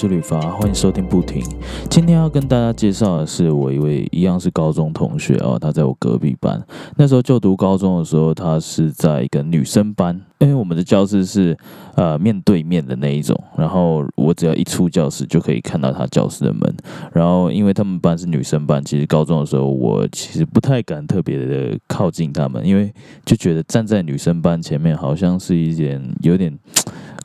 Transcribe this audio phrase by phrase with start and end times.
[0.00, 1.42] 是吕发，欢迎收听不停。
[1.90, 6.58] 今天要跟大家介绍的是我一位一样是高中同学哦，他在我隔壁班。
[6.96, 11.54] 那时候就读高中的时候，他是在一个女生班，因为我们的教室是
[11.96, 16.74] 呃面对面的那一种，然后我只要一出教室就可以看到他教室的门。
[17.12, 22.90] 然后因为他们班是女生班，其实高中的时候我其实不太敢特别的靠近他们，因为
[23.26, 26.58] 就觉得站在女生班前面好像是一件有点。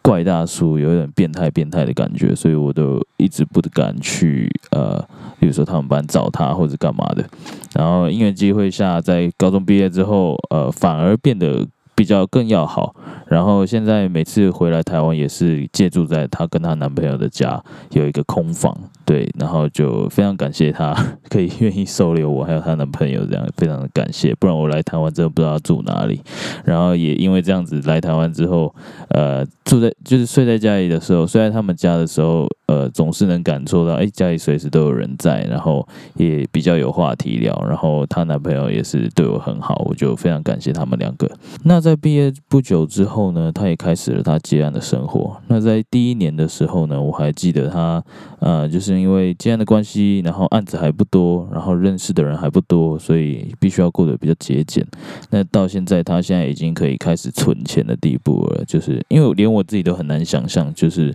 [0.05, 5.03] 怪大叔有点变态变态的感觉，所以我都一直不敢去呃，
[5.39, 7.27] 比如说他们班找他或者干嘛的。
[7.73, 11.65] 然后因缘机会下，在高中毕业之后，呃，反而变得。
[11.95, 12.93] 比较更要好，
[13.27, 20.93] 然后现在每次回来台湾也是借住在她跟她男朋友的家，有一个空房，对，然后就非常感谢她
[21.29, 26.21] 可以愿意收留我，还有她男朋友这样，非常的感谢，不然我来台湾真的不知道住哪里。
[26.65, 28.75] 然后也因为这样子来台湾之后，
[29.07, 32.47] 呃，住在就是睡在家里的时候，睡在他们家的时候。
[32.67, 41.29] 呃，总是能感受到，哎，家里随时都有人在，然后也比较有话题聊，然后她男朋友也是对我很好，我就非常感谢他们两个。
[41.63, 45.39] 那在毕业不久之后呢，他也开始了他接案的生活。
[45.47, 48.03] 那在第一年的时候呢，我还记得他，
[48.39, 54.83] 呃，就是因为接案的关系，然后案子还不多，然后认识的人还不多，所以必须要过得比较节俭。
[55.29, 61.13] 那到现在，他现在已经可以开始存钱的地步了，就是因为连我自己都很难想象，就是，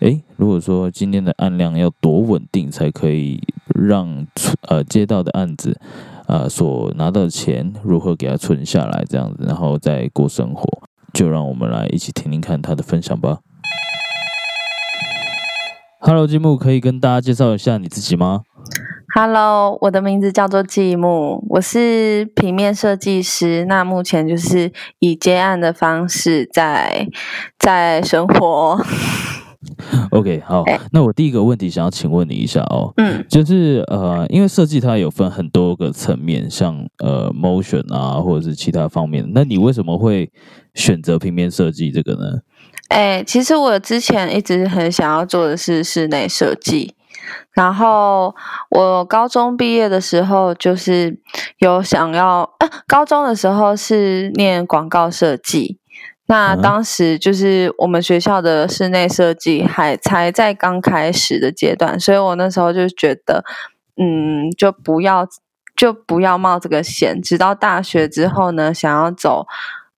[0.00, 0.20] 哎。
[0.36, 3.38] 如果说今天的案量要多稳定，才可以
[3.74, 4.26] 让
[4.62, 5.78] 呃接到的案子，
[6.30, 10.64] 呃所拿到的钱如何给他存下来，这样子，然后再过生活，
[11.12, 13.38] 就让我们来一起听听看他的分享吧。
[15.98, 18.42] Hello，积木，可以跟大家介绍一下你自己吗
[19.12, 27.08] ？Hello，我的名字叫做积木，我是平面设计师，那目前就是以接案的方式在
[27.58, 28.78] 在生活。
[30.10, 40.32] OK，好，那我第一个问题想要请问你一下哦，嗯，就是呃，因为设计它有分很多个层面，像呃，motion 啊，或者是其他方面，那你为什么会
[40.74, 42.40] 选择平面设计这个呢？
[42.88, 46.94] 哎，其实我之前一直很想要做的是室内设计，
[47.52, 48.34] 然后
[48.70, 51.20] 我高中毕业的时候就是
[51.58, 55.78] 有想要，呃，高中的时候是念广告设计。
[56.30, 63.44] 那当时就是我们学校的室内设计还才在刚开始的阶段，所以我那时候就觉得，
[63.96, 65.26] 嗯，就不要
[65.76, 67.20] 就不要冒这个险。
[67.20, 69.44] 直到大学之后呢，想要走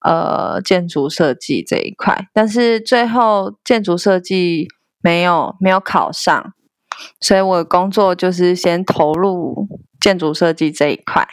[0.00, 4.68] 呃建筑设计这一块，但是最后建筑设计
[5.02, 6.54] 没有没有考上，
[7.20, 9.68] 所以我的工作就是先投入
[10.00, 11.28] 建筑设计这一块。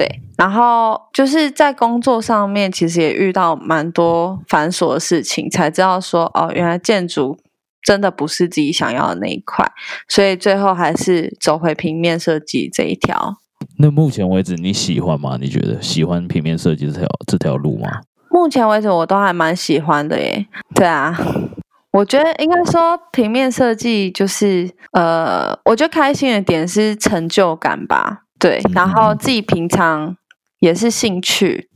[0.00, 7.38] 对，然后就是在工作上面，其实也遇到蛮多繁琐的事情，才知道说哦，原来建筑
[7.82, 9.70] 真的不是自己想要的那一块，
[10.08, 13.36] 所以最后还是走回平面设计这一条。
[13.76, 15.36] 那目前为止你喜欢吗？
[15.38, 18.00] 你觉得喜欢平面设计这条这条路吗？
[18.30, 20.46] 目前为止我都还蛮喜欢的耶。
[20.74, 21.14] 对啊，
[21.92, 28.22] 我觉得应该说平面设计就是呃，我觉得开心的点是成就感吧。
[28.40, 30.16] 对，然后自己平常
[30.58, 31.68] 也是兴趣，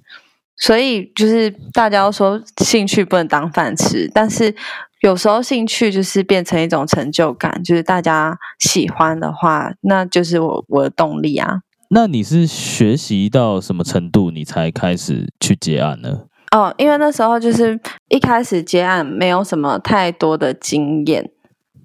[0.56, 4.54] 所以就是大家都说兴趣不能当饭吃，但是
[5.02, 11.60] 有时候兴趣就是变成一种成就感，就是大家喜欢的话，那就是我我的动力啊。
[11.90, 16.22] 那你是学习到什么程度，你才开始去接案呢？
[16.50, 21.30] 哦，因为那时候就是一开始接案没有什么太多的经验，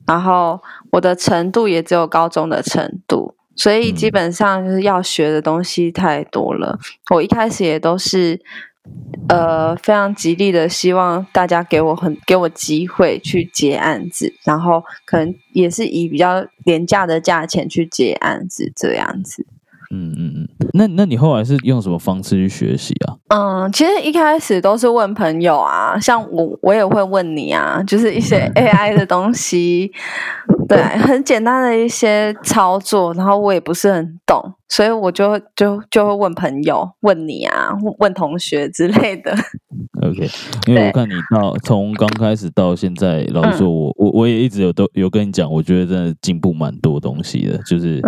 [0.07, 0.61] 然后
[0.93, 3.35] 我的程度也只有高中的程度。
[3.59, 6.79] 所以基本上就是要学的东西太多了。
[7.13, 8.39] 我一开始也都是，
[9.27, 19.45] 呃，非常极力的希望大家给我很给我机会去接案子，然后可能也是以比较廉价的价钱去接案子这样子。
[19.91, 23.17] 嗯嗯嗯，那那你后来是用什么方式去学习啊？
[23.29, 29.91] 嗯，其实一开始都是问朋友啊，像我我也会问你啊，就是一些 AI 的东西，
[30.69, 39.33] 对，很简单的一些操作，然后我也不是很懂，所以我就就就会问朋友，问你啊，问同学之类的。
[40.03, 40.29] OK，
[40.67, 47.99] 因为我看你到从刚开始到现在，老实说，我我我也一直有都有跟你讲，我觉得真的进步蛮多东西的，就是。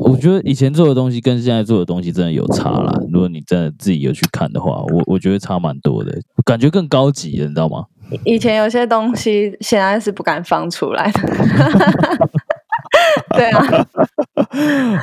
[0.00, 2.92] 我觉得以前做的东西跟现在做的东西真的有差啦。
[3.12, 7.84] 如果你真的自己有去看的话，我我觉得差蛮多的，感觉更高级了，你知道吗？
[8.24, 11.20] 以前有些东西现在是不敢放出来的。
[13.36, 13.86] 对啊。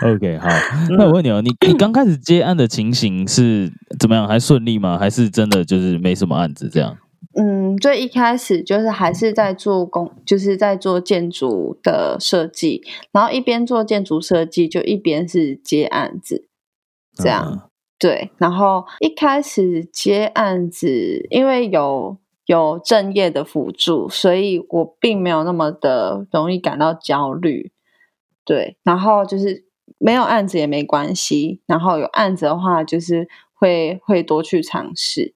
[0.03, 0.49] OK，好，
[0.89, 4.27] 那我问你哦，你你刚开始接案的情形是怎么样？
[4.27, 4.97] 还顺利吗？
[4.99, 6.97] 还是真的就是没什么案子这样？
[7.39, 12.81] 嗯，最一开始就是还是在做工，就是在做建筑的设计，
[13.11, 16.47] 然后一边做建筑设计，就一边是接案子，
[17.13, 17.61] 这样、嗯
[17.99, 18.31] 对。
[18.39, 22.17] 然后一开始接案子，因为有
[22.47, 27.71] 有正业的辅助，所以我并没有那么的容易感到焦虑，
[28.43, 28.77] 对。
[28.81, 29.65] 然后就是
[29.99, 35.35] 没有案子也没关系，然后有案子的话，就是会会多去尝试。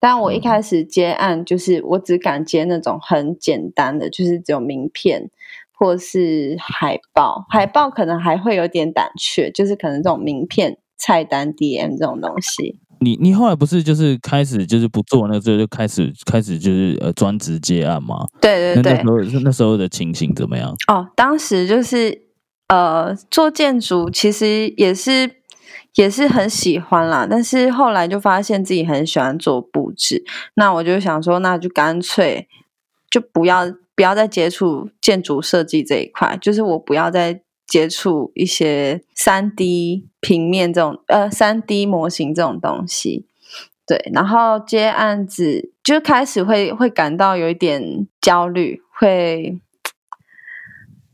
[0.00, 5.30] 但我一嗯开始接案，就是我只敢接那种很简单的，就是只有名片
[5.72, 7.44] 或是海报。
[7.50, 12.78] 海报可能还会有点胆怯，就是可能这种名片、菜单、DM 这种东西。
[13.02, 18.26] 你你后来不是就是开始就是不做那个之后就开始开始就是呃专职接案吗？
[18.42, 20.74] 对对对那那时，候那时候的情形怎么样？
[20.88, 22.22] 哦，当时就是
[22.68, 25.30] 呃，做建筑其实也是
[25.94, 32.48] 也是很喜欢啦，但是后来就发现自己很喜欢做布置，那我就想说，那就干脆
[33.10, 43.26] 就不要不要再接触建筑设计这一块，就是我不要再接触一些三 D 平面这种呃三 D 模型这种东西。
[43.86, 49.58] 对，然后接案子就开始会会感到有一点焦虑，会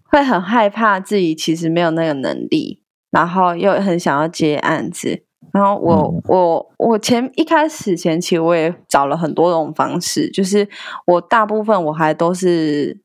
[0.05, 2.83] 会很害怕自己其实没有那个能力，
[3.17, 5.23] 然后又很想要接案子。
[5.53, 10.69] 然后我、嗯我我前一开始前期我也找了很多种方式，就是
[11.07, 13.01] 我大部分我还都是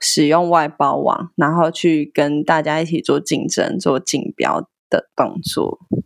[0.00, 4.60] 使用外包网，然后去跟大家一起做竞争、做竞标
[4.90, 5.78] 的动作。
[5.90, 6.02] 嗯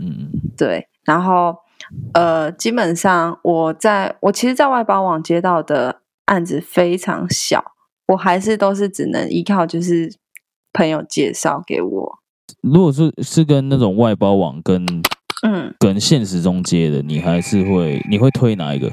[0.00, 1.54] 嗯对，然后
[2.12, 7.72] 呃，基本上我在我其实，在外包网接到的案子非常小，
[8.08, 10.12] 我还是都是只能依靠就是
[10.72, 12.19] 朋友介绍给我。
[12.62, 14.84] 如果是是跟那种外包网跟
[15.42, 18.92] 嗯，跟现实中接的，你还是会你会推哪一个？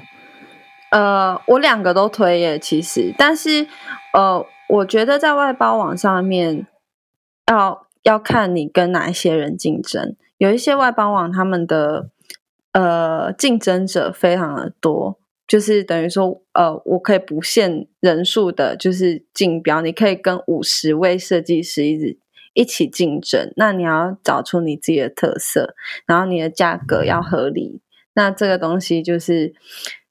[0.91, 3.67] 呃，我两个都推耶，其实，但是
[4.13, 6.65] 呃，我觉得在外包网上面
[7.51, 12.09] 要要看你跟哪一些人竞争，有一些外包网他们的
[12.71, 22.17] 呃竞争者非常的多，就是等于说呃，我可以不限人数的，就是竞标，你可以跟五十位设计师一直
[22.57, 25.75] 一起竞争，那你要找出你自己的特色，
[26.07, 27.81] 然后你的价格要合理，
[28.15, 29.53] 那这个东西就是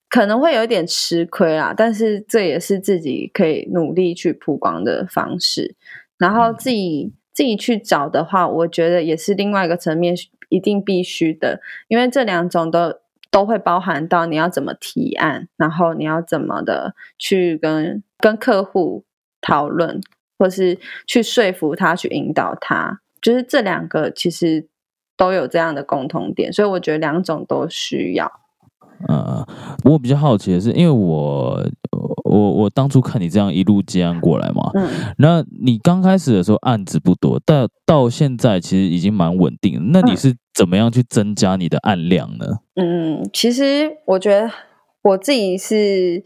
[0.09, 5.75] 可能会有一点吃亏啦，但是这也是自己可以努力去曝光的方式。
[6.19, 10.15] 然后自己自己去找的话，我觉得也是另外一个层面，
[10.49, 13.01] 一定必须的，因为这两种都
[13.33, 19.05] 都会包含到你要怎么提案，然后你要怎么的去跟跟客户
[19.41, 20.01] 讨论，
[20.39, 24.69] 或是去说服他，去引导他，就是这两个其实
[25.17, 28.31] 都有这样的共同点，所以我觉得两种都需要。
[29.09, 29.47] 呃，
[29.85, 31.63] 我比较好奇的是，因为我
[32.25, 34.89] 我我当初看你这样一路接案过来嘛，嗯
[35.19, 39.81] 那你刚开始的时候案子不多，但到现在其实已经蛮稳定了。
[39.93, 42.47] 那你嗯是怎么样去增加你的案量呢？
[42.77, 44.51] 嗯，其实我觉得
[45.03, 46.25] 我自己是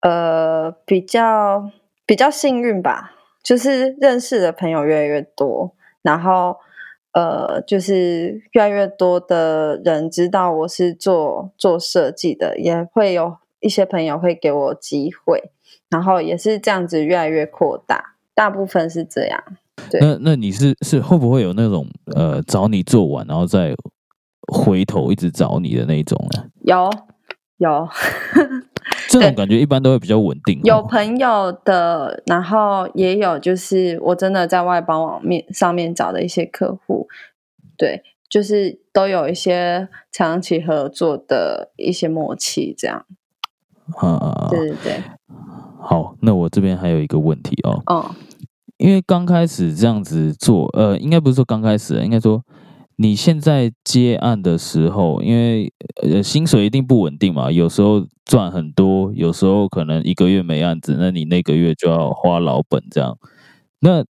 [0.00, 1.70] 呃比较
[2.06, 6.56] 比较幸运吧，就是认识的朋友越来越多，然后
[7.12, 15.50] 呃就是越来越多的人知道我是做做设计的，也会有一些朋友会给我机会，
[15.88, 19.42] 然后也是这样子越来越扩大，大部分是这样。
[19.90, 23.74] 对那那你是是会不会有那种呃找你做完，然后再
[24.52, 26.44] 回头一直找你的那一种呢？
[26.60, 26.90] 有
[27.56, 27.88] 有。
[29.14, 30.62] 这种感觉一般都会比较稳定哦。
[30.64, 37.06] 有朋友的，然后也有就是我真的在外包网面上面找的一些客户，
[37.76, 43.06] 对，就是都有一些长期合作的一些默契，这样，
[43.96, 45.02] 啊，对对对，
[45.80, 48.14] 好，那我这边还有一个问题哦，哦，
[48.78, 52.42] 因为刚开始这样子做，呃，应该不是说刚开始，应该说
[52.96, 55.72] 你现在接案的时候，因为
[56.02, 63.18] 呃薪水一定不稳定嘛，有时候赚很多，有时候可能一个月没案子，那你那个月就要花老本这样。
[63.80, 64.04] 那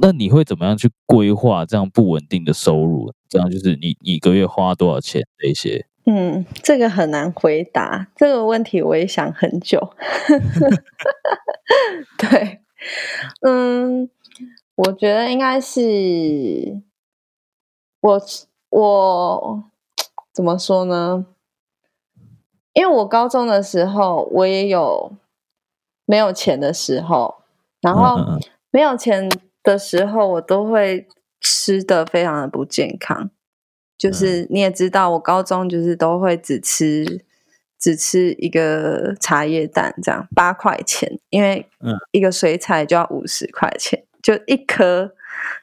[0.00, 3.12] 那你会怎么样去规划这样不稳定的收入？
[3.28, 5.86] 这样就是你一个月花多少钱这些？
[6.04, 9.94] 嗯，这个很难回答这个问题，我也想很久。
[12.18, 12.58] 对，
[13.46, 14.10] 嗯，
[14.74, 16.82] 我觉得应该是
[18.02, 18.22] 我
[18.70, 19.64] 我
[20.32, 21.24] 怎么说呢？
[22.72, 25.12] 因为我高中的时候，我也有
[26.04, 27.42] 没有钱的时候，
[27.80, 28.18] 然后
[28.70, 29.30] 没有钱
[29.62, 31.06] 的时候，我都会
[31.40, 33.30] 吃的非常的不健康。
[33.96, 37.24] 就是你也知道，我高中就是都会只吃
[37.78, 45.14] 只吃一个茶叶蛋，这样八块钱，因为嗯一个水彩就要五十块钱，就一颗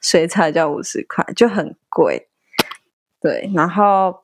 [0.01, 2.28] 水彩就要五十块，就很贵。
[3.21, 4.15] 对，然后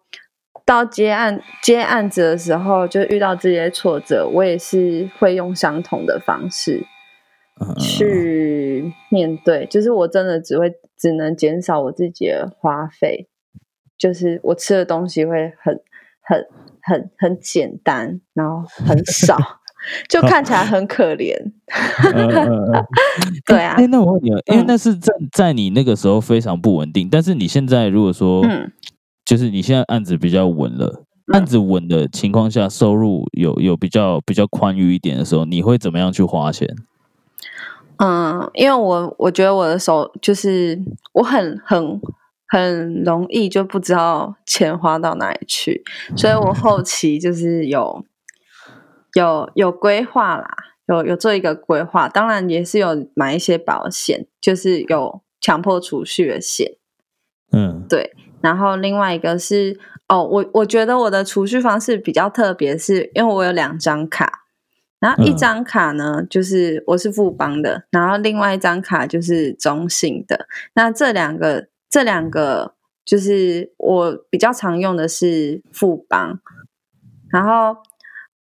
[0.65, 6.85] 到接案接案子的时候，就遇到这些挫折，我也是会用相同的方式
[7.59, 7.75] 嗯。
[7.75, 13.27] 去面对，就是我真的只会只能减少我自己的花费，
[13.97, 15.81] 就是我吃的东西会很
[16.21, 16.47] 很
[16.81, 19.37] 很很简单，然后很少，
[20.07, 21.35] 就看起来很可怜。
[22.13, 22.85] 嗯嗯 嗯
[23.45, 28.71] 对啊哎、，那我问你哦，因为嗯那是在在你那个时候非常不稳定，但是你现在如果说，嗯
[29.25, 36.75] 就是你现在案子比较稳了，嗯案子稳的情况下，收入有有比较比较宽裕一点的时候，你会怎么样去花钱？
[37.97, 40.77] 嗯，因为我我觉得我的手就是
[41.13, 42.01] 我很很
[42.49, 45.81] 很容易就不知道钱花到哪里去，
[46.15, 48.03] 所以我后期就是有
[49.15, 50.55] 有有规划啦，
[50.87, 56.73] 有有做一个规划，当然也是有买一些保险，就是有强迫储蓄的险。
[57.51, 59.79] 嗯对然后另外一个是
[60.09, 64.43] 哦，我我觉得我的储蓄方式比较特别，是因为我有两张卡，
[64.99, 70.45] 然后一嗯张卡呢、就是我是富邦的，然后另外一张卡就是中信的。
[70.73, 76.39] 那这两个这两个就是我比较常用的是富邦，
[77.29, 77.77] 然后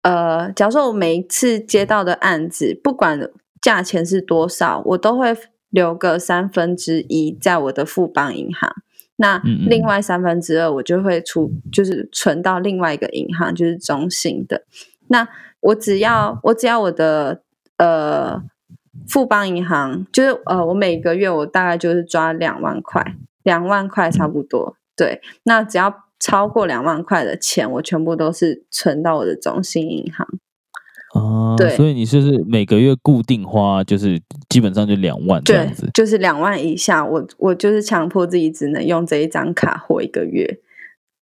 [0.05, 3.19] 呃，假如说我每一次接到的案子，不管
[3.59, 5.35] 价钱是多少，我都会
[5.71, 8.71] 留个三分之一在我的富邦银行。
[9.15, 14.63] 那另外三分之二我就会出，就是存到另外一个银行，就是中信的。
[15.07, 15.27] 那
[15.61, 17.41] 我只要我只要我的
[17.77, 18.43] 呃
[19.07, 24.77] 富邦银行，就是呃我每个月我大概就是抓两万块，两万块差不多。
[24.95, 30.27] 对，那只要超过两万块的钱，我全部都是存到我的中信银行。
[31.13, 35.87] 啊，对所以你就是每个月固定花，就是基本上就两万这对样子，。
[35.93, 40.59] 就是两万以下，我我就是强迫自己只能用这一张卡活一个月。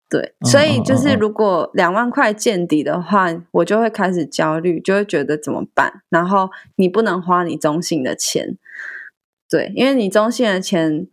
[0.08, 6.04] 对，嗯所以就是如果两万块见底的话，我就会开始焦虑，就会觉得怎么办？
[6.10, 8.56] 然后你不能花你中信的钱，
[9.50, 11.08] 对，因为你中信的钱，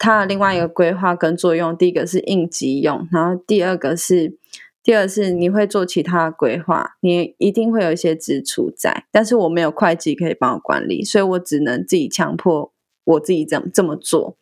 [0.00, 4.36] 它的另外一个规划跟作用，第一个是应急用，然后第二个是。
[4.82, 12.72] 第二是你会做其他的规划，你一定会有一些支出在，但是我没有会计可以帮我管理，所以我只能自己强迫
[13.04, 14.38] 我自己这么这么做。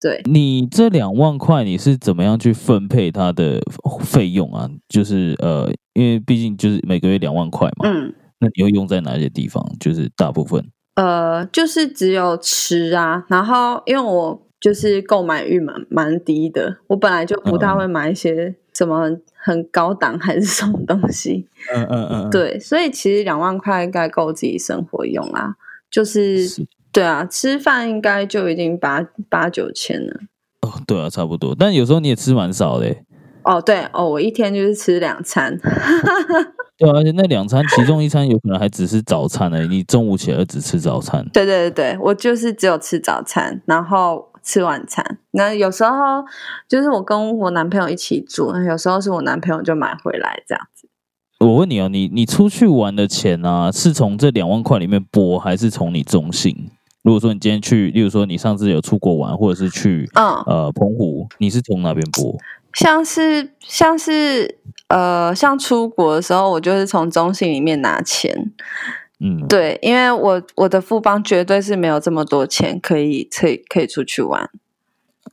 [0.00, 3.60] 对，你这两万块你是怎么样去分配它的
[4.00, 4.68] 费用啊？
[4.88, 9.64] 就是呃，因为毕竟就是每个月两万块嘛，嗯，那你会用在哪些地方？
[9.78, 17.76] 就是大部分，呃，就是只有吃啊，然后因为我就是购买欲蛮蛮低的，我本来就不大嗯。
[17.80, 25.54] 会买一些什么很高档还是什么东西， 嗯嗯嗯，对，所以其实两万块应该够自己生活用啦，
[25.90, 26.66] 就是是。
[26.90, 30.20] 对啊，吃饭应该就已经八八九千了。
[30.62, 31.54] 哦，对啊，差不多。
[31.58, 33.04] 但有时候你也吃蛮少的欸，
[33.42, 35.58] 哦，对哦，我一天就是吃两餐，
[36.78, 41.22] 对啊，而且那两餐其中一餐有可能还只是早餐而已，你中午起来只吃早餐。
[41.34, 45.18] 对对对对，我就是只有吃早餐，然后吃晚餐。
[45.32, 46.24] 那有时候
[46.68, 50.88] 就是我跟我男朋友一起住，那有时候是我男朋友就买回来这样子。
[51.40, 56.70] 我问你哦，你你出去玩的钱啊，是从这两万块里面拨，还是从你中信？
[57.02, 62.36] 如果说你今天去，例如说你上次有出国玩，或者是去嗯，呃澎湖，你是从哪边拨？
[62.72, 64.58] 像是像是
[64.88, 68.52] 呃，像出国的时候，我就是从中信里面拿钱。
[69.26, 74.50] 嗯，对，因为我我的富邦绝对是没有这么多钱可以可以可以出去玩。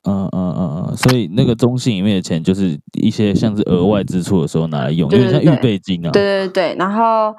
[0.04, 6.10] 嗯嗯嗯嗯，所以那个中信里面的钱，就是一些像是额外支出的时候拿来用，有对对对点像预备金啊。
[6.12, 7.36] 对对对，然后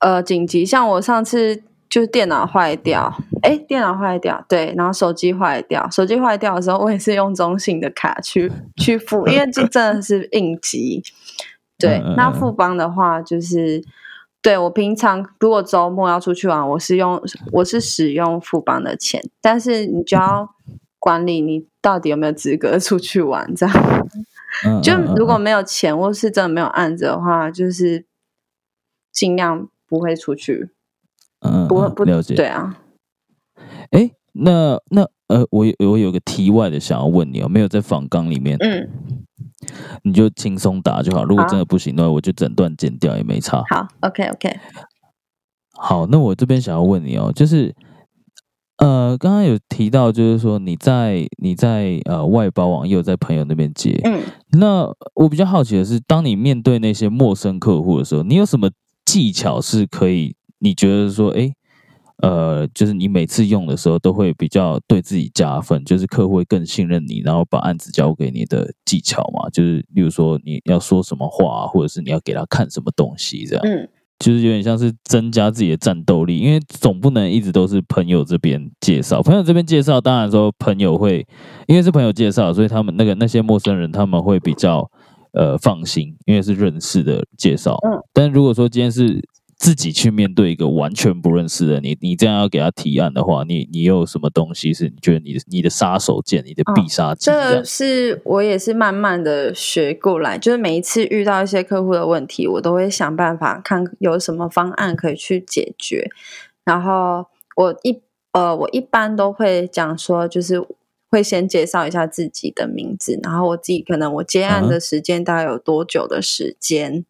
[0.00, 11.02] 呃，紧急像我上次就是电脑坏掉，哎，电脑坏掉，对，然后手机坏掉，手机坏掉的时候，我也是用中信的卡去 去付，因为这真的是应急。
[11.78, 13.82] 对，那富邦的话就是。
[14.44, 17.18] 对我平常如果周末要出去玩，我是用
[17.50, 20.50] 我是使用富邦的钱，但是你就要
[20.98, 24.06] 管理你到底有没有资格出去玩，这样。
[24.66, 28.04] 嗯，就如果没有钱或是真的没有案子的话，就是
[29.10, 30.68] 尽量不会出去，
[31.40, 32.34] 嗯不会不了解。
[32.34, 32.78] 对啊。
[33.92, 38.90] 哎，那那呃，我有我有个题外的想要问你哦，没有在访纲里面，嗯，
[40.02, 41.24] 你就轻松答就好。
[41.24, 43.62] 如果真的不行的话，我就整段剪掉也没差。
[43.70, 44.56] 好，OK OK，
[45.72, 47.74] 好，那我这边想要问你哦，就是
[48.78, 54.00] 呃，呃，刚刚有提到，就是说你在你在呃外包网，也有在朋友那边接。
[54.04, 54.20] 嗯，
[54.52, 58.70] 那我比较好奇的是，当你面对那些陌生客户的时候，你有什么
[59.04, 60.36] 技巧是可以？
[60.58, 61.52] 你觉得说，哎，
[62.22, 69.50] 呃，就是你每次用的时候都会比较对自己加分，就是客户会更信任你，然后把案子交给你的技巧嘛？
[69.50, 73.64] 就是例如说你要说什么话，或者是你要给他看什么东西，这样。
[73.66, 73.88] 嗯。
[74.20, 79.20] 就是有点像是增加自己的战斗力，因为总不能一直都是朋友这边介绍。
[79.20, 81.26] 朋友这边介绍，当然说朋友会，
[81.66, 84.88] 因为是朋友介绍，所以他们那个那些陌生人他们会比较
[85.32, 87.76] 呃放心，因为是认识的介绍。
[87.84, 89.20] 嗯，但如果说今天是。
[89.56, 97.26] 自己去面对一个完全不认识的你，你这样要给他提案的话，你你有什么东西是你觉得你的你的杀手锏，你的必杀技？
[97.26, 106.08] 这是我也是慢慢的学过来，就是每一次遇到一些客户的问题，我都会想办法看有什么方案可以去解决。
[106.64, 110.60] 然后我一呃，我一般都会讲说，就是
[111.10, 117.04] 会先介绍一下自己的名字，然后我自己可能我接案的时间大概有多久的时间，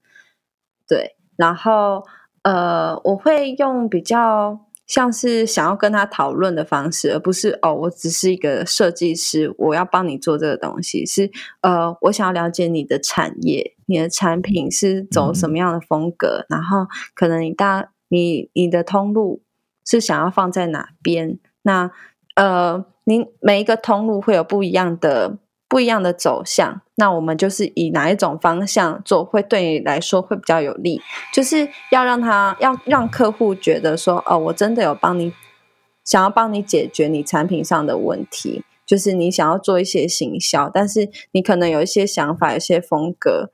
[0.87, 2.05] 对，然后。
[2.45, 11.07] 呃，我会用比较像是想要跟他讨论的方式，而不是哦，我只是一个设计师，我要帮你做这个东西。
[11.07, 11.31] 是
[11.63, 19.43] 呃，我想要了解你的产业，你的产品是走什么样的风格，然后可能你大你你的通路
[19.85, 21.39] 是想要放在哪边？
[21.63, 21.91] 那
[22.37, 25.39] 呃，您每一个通路会有不一样的。
[25.75, 31.01] 不一样的走向，那我们就是以哪一种方向做，会对你来说会比较有利。
[31.33, 35.33] 就是要让他要让客户觉得说，哦，我真的有帮你，
[36.05, 38.63] 想要帮你解决你产品上的问题。
[38.87, 43.51] 就是你想要做一些行销，但是你可能有一些想法、有些风格，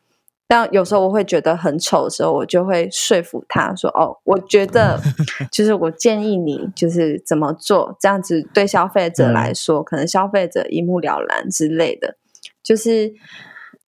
[0.50, 5.00] 但有时候我会觉得很丑的时候，我就会说服他说，哦，我觉得
[5.52, 12.16] 就是我建议你就是怎么做，这样子对消费者来说，可能消费者一目了然之类的。
[12.64, 13.14] 就是，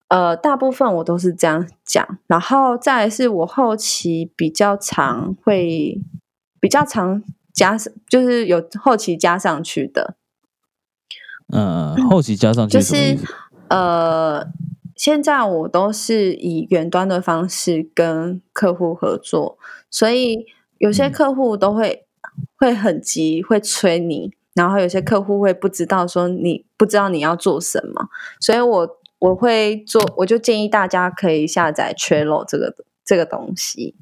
[0.09, 5.99] 呃，大部分我都是这样讲，然后再是我后期比较常会
[6.59, 10.15] 比较常加上，就是有后期加上去的。
[11.51, 13.17] 嗯，后期加上去就是
[13.67, 14.45] 呃，
[15.01, 19.57] 现在我都是以远端的方式跟客户合作，
[19.89, 20.45] 所以
[20.77, 22.05] 有些客户都会
[22.55, 24.31] 会很急，会催你。
[24.53, 28.09] 然后有些客户会不知道说你不知道你要做什么，
[28.39, 33.95] 所以我我会做，我就建议大家可以下载 Trello 这个这个东西，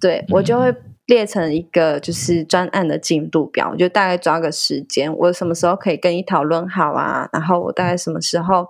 [0.00, 0.74] 对我就会
[1.06, 8.66] 列成一个就是专案的进度表，我就大概抓个时间，我什么时候可以跟你讨论好啊，然后我大概什么时候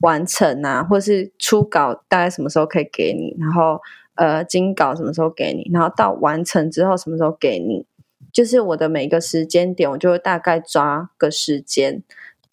[0.00, 3.80] 完成啊，或是初稿大概什么时候可以给你，然后
[4.14, 7.86] 呃精稿什么时候给你，然后到完成之后什么时候给你。
[8.30, 12.02] 就是我的每个时间点，我就会大概抓个时间，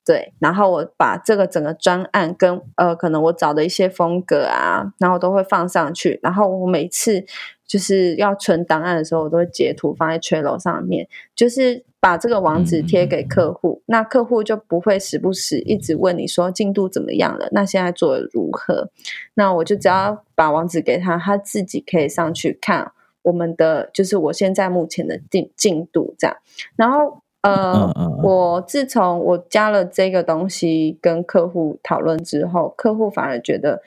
[0.06, 7.26] 对，然后我把这个整个专案跟呃，可能我找的一些风格啊，然后都会放上去，然后我每次
[7.68, 18.92] 就是要存档案的时候，我都会截图放在 Trello 上面，就是把这个网址贴给客户，那客户就不会时不时一直问你说进度怎么样了，那现在做的如何？
[19.34, 22.92] 那我就只要把网址给他，他自己可以上去看。
[23.24, 26.38] 我们的就是我现在目前的进进度这样，
[26.76, 27.92] 然后呃，
[28.22, 33.82] 我自从我加了这个东西跟客户讨论之后，客户反而觉得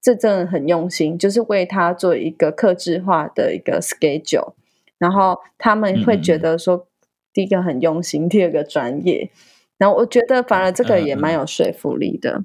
[0.00, 4.54] 这真的很用心，就是为他做一个克制化的一个 schedule，
[4.96, 6.86] 然后他们会觉得说，
[7.32, 9.30] 第一个很用心，第二个专业，
[9.76, 12.42] 然后我觉得反而这个也蛮有说服力的。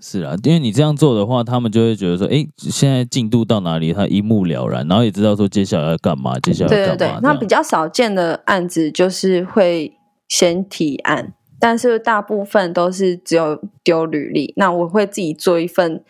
[0.00, 7.20] 是啊，因为你这样做的话，他们就会觉得说，哎，现在进度到哪里，他一目了然，然后也知道说接下来要干嘛，接下来要干嘛。
[7.22, 9.96] 那比较少见的案子就是会
[10.28, 14.52] 先提案，但是大部分都是只有丢履历。
[14.58, 16.04] 那我会自己做一份，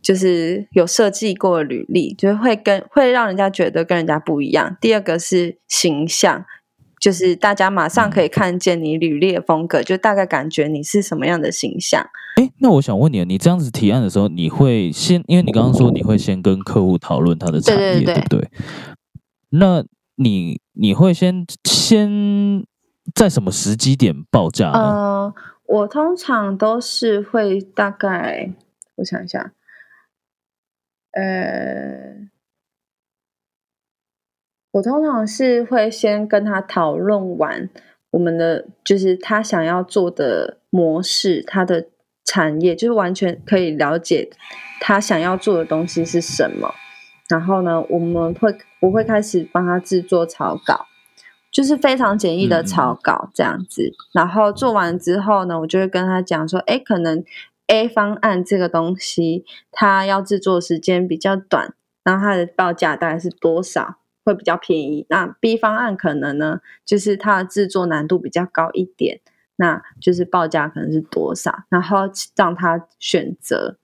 [0.00, 4.78] 就是有设计过的履历，就是会跟会让人家觉得跟人家不一样。
[4.80, 6.46] 第二个是形象。
[6.98, 12.04] 就是大家马上可以看见你履历的风格，就大概感觉你是什么样的形象。
[12.36, 18.50] 哎，那我想问你，你这样子提案的时候，你会先，因为你刚刚说你会先跟客户讨论他的产业，对不对？
[19.50, 19.84] 那
[20.16, 22.64] 你你会先先
[23.14, 24.78] 在什么时机点报价呢？
[24.78, 25.34] 呃，
[25.66, 28.50] 我通常都是会大概，
[28.96, 29.52] 我想一下，
[31.12, 32.05] 呃。
[34.76, 37.70] 我通常是会先跟他讨论完
[38.10, 41.86] 我们的，就是他想要做的模式，他的
[42.24, 44.28] 产业，就是完全可以了解
[44.80, 46.74] 他想要做的东西是什么。
[47.28, 50.86] 然后呢，我们会我会开始帮他制作草稿，
[51.50, 53.94] 就是非常简易的草稿这样子。
[54.12, 57.24] 然后做完之后呢，我就会跟他讲说，哎，可能
[57.68, 61.72] A 方案这个东西它要制作时间比较短，
[62.04, 65.06] 然后它的报价大概是多少会比较便宜。
[65.08, 69.20] 那 B 方案可能呢，就是它的制作难度比较高一点，
[69.54, 73.76] 那就是报价可能是多少，然后让他选择。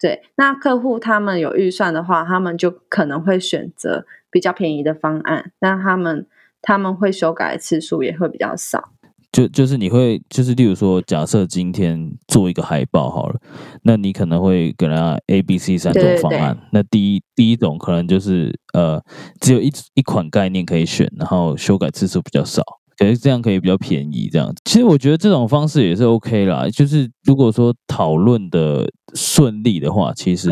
[0.00, 6.26] 对，那客户他们有预算的话，他们就可能会选择比较便宜的方案，那他们
[6.62, 8.88] 他们会修改次数也会比较少。
[9.32, 13.40] 就就是你会就是例如说，假设今天做一个海报好了，
[13.82, 16.56] 那你可能会给他 A、B、C 三种方案。
[16.70, 19.02] 那第一第一种可能就是呃，
[19.40, 22.62] 只有一一款概念可以选，然后修改次数比较少。
[22.98, 26.68] 可是这样可以比较便宜，这样其实我觉得这种方式也是 OK 啦。
[26.68, 30.50] 就是如果说讨论的顺利的话，其实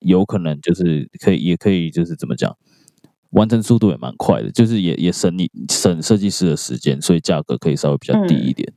[0.00, 2.56] 有可能就是可以，也可以就是怎么讲，
[3.30, 8.72] 完成速度也蛮快的，就是也也省你省设计师的时间，所以价格可以稍微比较低一点。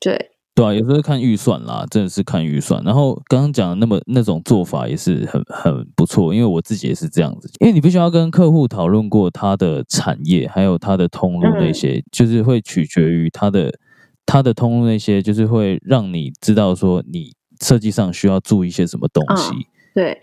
[0.00, 0.30] 对。
[0.56, 2.80] 对啊，有时候看预算啦，真的是看预算。
[2.84, 7.50] 然后刚刚讲的那么那种做法也是很很不错，因为我自己也是这样子。
[7.58, 13.76] 因为你必须要跟客户讨论过他的产业，还有他的通路那些，就是会取决于他的
[14.24, 19.66] 他的通路那些，就是会让你知道说你设计上需要注意一些什么东西。
[19.92, 20.20] 对。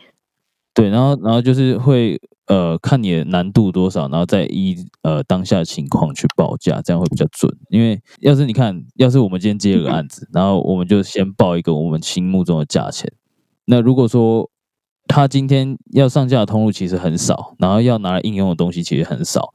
[0.74, 2.18] 对，然后，然后就是会
[2.52, 7.50] 呃看你的难度多少，然后再依呃当下的情况去报价，这样会比较准。
[7.70, 13.10] 因为要是你看，要是我们今天接了个案子，然后我们就先报一个我们心目中的价钱。
[13.64, 14.50] 那如果说
[15.08, 19.54] 他今天要上架的通路其实很少，然后要拿来应用的东西其实很少，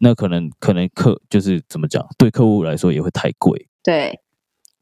[0.00, 3.68] 那可能可能客就是怎么讲，对客户来说也会太贵。
[3.82, 4.18] 对。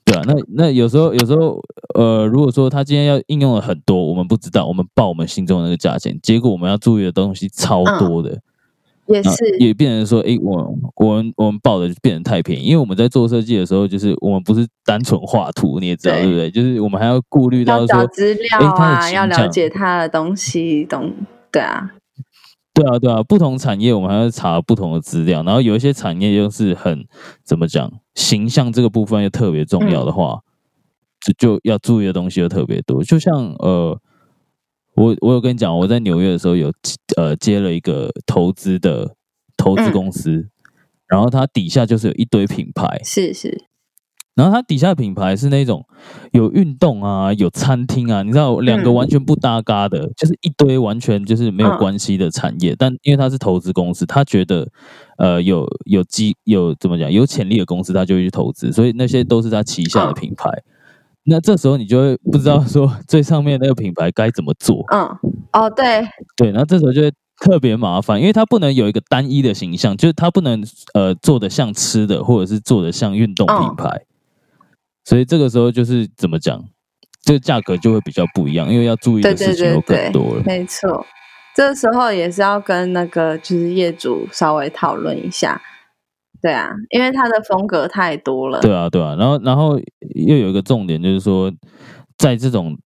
[0.06, 1.60] 对啊，那那有时候有时候，
[1.94, 8.40] 呃，如果说他今天要应用了很多，我们不知道，我们报我们心中的那个价钱，结果我们要注意的东西超多的，
[9.08, 16.50] 也是也变成说，哎，我我们我们报的就变得太便宜，因为我们在做设计的时候，就是我们不是单纯画图，你也知道对不对？
[16.52, 21.12] 就是我们还要顾虑到说，资料啊，要了解他的东西，懂？
[21.50, 21.90] 对啊。
[22.76, 27.06] 对啊，对啊，不同产业我们还要查不同的资料，然后有一些产业又是很
[27.42, 30.40] 怎么讲，形象这个部分又特别重要的话，
[31.24, 33.02] 就就要注意的东西又特别多。
[33.02, 33.98] 就像呃，
[34.94, 36.70] 我我有跟你讲，我在纽约的时候有
[37.16, 39.16] 呃接了一个投资的
[39.56, 40.46] 投资公司，
[41.08, 43.64] 然后它底下就是有一堆品牌，是是。
[44.36, 45.84] 然后它底下的品牌是那种
[46.32, 52.76] 有运动啊、有餐厅啊，你知道两个完全不搭嘎的，就是一堆完全就是没有关系的产业。
[52.78, 54.68] 但因为它是投资公司，他觉得
[55.16, 60.50] 呃有有机有怎么讲有潜力的公司，他就会去投资，所以那些都是他旗下的品牌。
[61.24, 64.84] 那这时候你就会不知道说最上面那个品牌该怎么做。
[64.92, 65.00] 嗯，
[65.54, 74.02] 哦，对对，然后这时候就会特别麻烦，因为它不能有一个单一的形象，就是它不能呃做的像吃的，或者是做的像运动品牌。
[75.06, 76.60] 所以这个时候就是怎么讲，
[77.22, 80.42] 这个价格就会比较不一样，因为要注意的事情有更多了。
[80.44, 81.06] 没错，
[81.54, 85.62] 这时候也是要跟那个就是业主稍微讨论一下。
[86.42, 88.60] 对啊，因为他的风格太多了。
[88.60, 89.14] 对啊，对啊。
[89.14, 89.78] 然后，然后
[90.26, 91.52] 又有一个重点就是说，
[92.18, 92.76] 在这种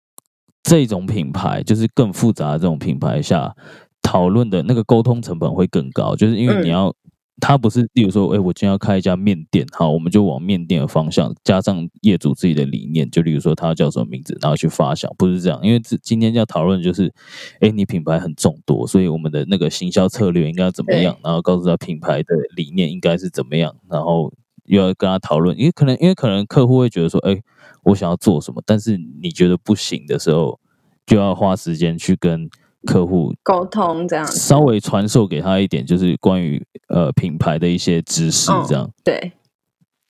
[0.63, 3.55] 这种品牌，就是更复杂的这种品牌下，
[4.03, 6.95] 讨论的那个沟通成本会更高，就是因为你要。
[7.41, 17.13] 他不是，例如说，哎，我今天要开一家面店，好，我们就往面店的方向，加上业主自己的理念，就例如说他叫什么名字，然后去发想，不是这样，因为今天要讨论就是，
[17.61, 24.33] 哎，你品牌很众多，所以我们的那个行销策略应该怎么样，然后告诉他品牌的理念应该是怎么样，然后
[24.67, 27.43] 又要跟他讨论，因为可能，因为可能客户会觉得说，哎，
[27.85, 30.61] 我想要做什么，但是你觉得不行的时候，
[31.07, 32.49] 就要花时间去跟。
[32.87, 38.91] 客户沟通这样，稍微传授给他一点，就是关于呃品牌的一些知识，这样。
[39.05, 39.33] 对。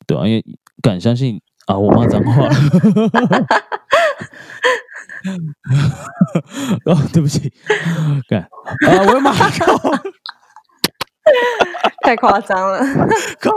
[0.06, 0.44] 对啊，因为
[0.82, 2.48] 敢相信啊，我骂脏话，
[6.86, 7.52] 哦，对不起，
[8.28, 8.48] 敢啊，
[9.14, 9.72] 我骂够，
[12.02, 12.80] 太夸张了，
[13.40, 13.50] 够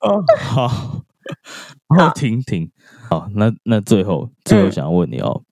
[0.00, 0.66] 哦，好，
[1.96, 2.10] 好。
[2.14, 2.68] 停停，
[3.08, 5.44] 好，那那最后最后想要问你哦。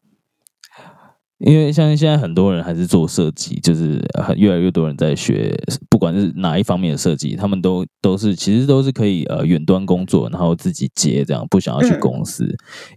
[1.38, 4.04] 因为像现在很多人还是做设计，就是
[4.36, 5.56] 越来越多人在学，
[5.88, 12.44] 不管是哪一方面的设计，他们都都是其实都是可以呃远端工作，然后自己接这样，不想要去公司。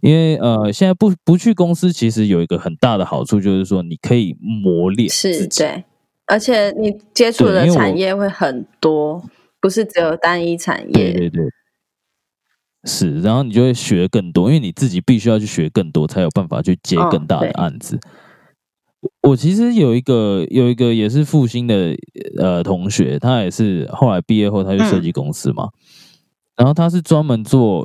[0.01, 5.83] 因为呃现在不不去公司，其实有一个很大的好处，就是说你可以磨练，是对，
[6.25, 9.23] 而且你接触的产业会很多，
[9.59, 10.91] 不是只有单一产业。
[10.91, 11.43] 对对对，
[12.85, 17.99] 是，然后你就会学更多，因为你自己必须要去学更多，才有办法去接更大的案子。
[19.21, 21.95] 我其实有一个有一个也是复兴的
[22.37, 25.69] 呃同学，他也是后来毕业后他去设计公司嘛，
[26.55, 27.83] 然后他是专门做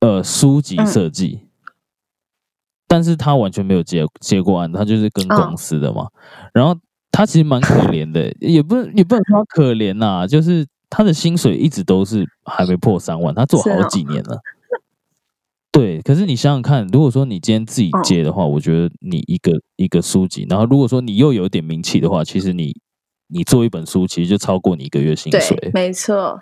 [0.00, 1.40] 呃书籍设计，
[2.86, 6.08] 但是他完全没有接接过案，他就是跟公司的嘛，
[6.52, 6.76] 然后
[7.10, 14.38] 他其实蛮可怜的，也不也不能说可怜呐，就是他的薪水一直都是还没破三万，他做好几年了。
[15.74, 22.72] 对，可是你想想看，如果说你今天自己接的话，我觉得你一个一个书籍，然后如果说你又有点名气的话，其实你
[23.26, 25.56] 你做一本书，其实就超过你一个月薪水。
[25.56, 26.40] 对，没错。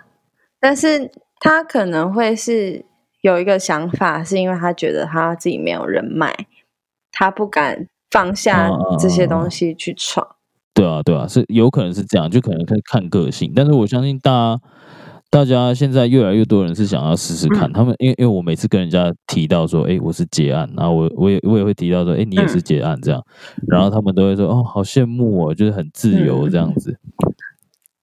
[0.59, 2.85] 但是他可能会是
[3.21, 6.31] 有一个想法，是因为他觉得他自己没有人脉，
[7.11, 8.69] 他不敢放下
[8.99, 10.27] 这些东西去闯。
[10.75, 13.51] 对啊，对啊，是有可能是这样，就可能看个性。
[13.55, 14.61] 但是我相信大家。
[15.33, 22.95] 大家现在越来越多人是想要试试看，他们因为因为我每次跟人家提到说，哎，我是结案，然后我我也我也会提到说，哎，你也是结案。
[23.01, 23.19] 这样，
[23.67, 26.95] 然后他们都会说，哦，好羡慕哦，就是很自由这样子，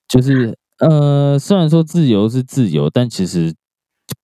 [0.08, 3.54] 就是呃，虽然说自由是自由，但其实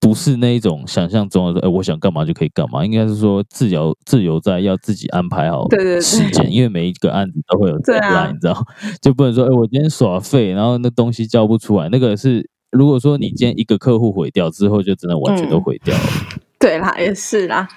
[0.01, 5.65] 不是那一种想象中的说，哎，我想干嘛就可以干嘛，应该是说自由自由在要自己安排好
[6.01, 8.65] 时间，因为每一个案子都会有 deadline，你知道，
[9.01, 12.49] 就不能说，哎，我今天耍废，然后那东西交不出来，那个是。
[12.71, 16.03] 如果说你今天一个客户毁掉之后，就真的完全都毁掉了。
[16.59, 17.67] 对啦，也是啦。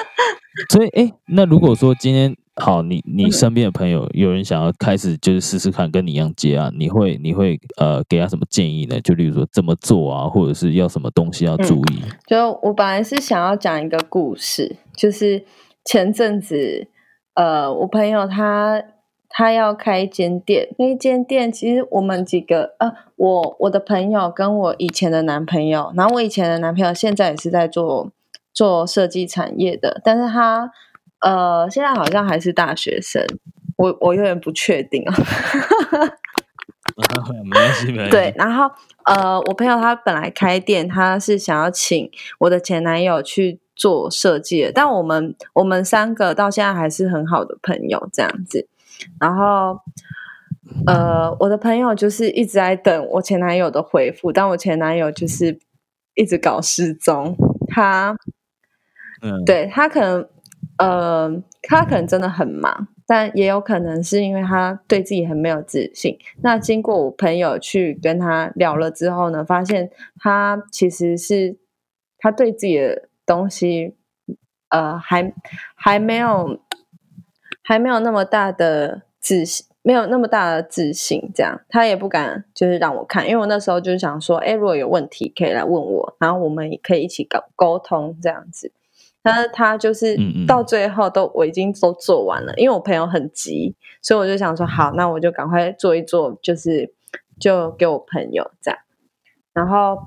[0.70, 9.00] 所以，哎，那如果说今天好，你你身边的朋友有人想要开始就是试试看跟你一样接啊，你会你会呃给他什么建议呢？
[9.00, 12.02] 就例如说怎么做啊，或者是要什么东西要注意？
[12.26, 15.44] 就我本来是想要讲一个故事，就是
[15.84, 16.88] 前阵子
[17.34, 18.82] 呃，我朋友他。
[19.38, 28.10] 他要开一间店，那一间店其实我们几个，呃，我我的朋友跟我以前的男朋友，然后我以前的男朋友现在也是在做
[28.54, 30.70] 做设计产业的，但是他
[31.20, 33.26] 呃现在好像还是大学生，
[33.76, 35.14] 我我有点不确定啊。
[36.96, 38.10] 没关系，没关系。
[38.16, 38.70] 对，然后
[39.04, 48.66] 呃，我朋友他本来开店，他是想要请我的前男友去做设计的，但我们我们三个到现在还是很好的朋友，这样子。
[49.20, 49.80] 然后，
[50.86, 55.58] 呃，我的朋友就是一直在等我前男友的回复，但我前男友就是
[56.14, 57.36] 一直搞失踪。
[57.68, 58.16] 他，
[59.22, 60.28] 嗯，对他可能，
[60.78, 66.18] 呃，他可能真的很忙，但也有可能是因为他对自己很没有自信。
[66.42, 71.58] 那经过我朋友去跟他聊了之后呢，发现他其实是
[72.18, 73.94] 他对自己的东西，
[74.70, 75.32] 呃，还
[75.74, 76.60] 还没有。
[77.68, 88.70] 还没有那么大的自信，没有那么大的自信，这样他也不敢就是让我看，因为我那时候就是想说，哎，如果有问题可以来问我，然后我们也可以一起沟沟通这样子。
[89.20, 96.94] 但是他就是到最后都我已经都做完了，因为我朋友很急，所以我就想说，好，那我就赶快做一做，就是
[97.40, 98.78] 就给我朋友这样。
[99.52, 99.98] 然后，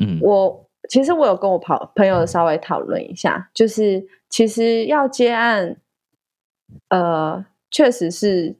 [0.00, 5.76] 嗯，我其实我有跟我跑朋友稍微讨论一下，就是其实要接案。
[6.88, 8.56] 呃，确实是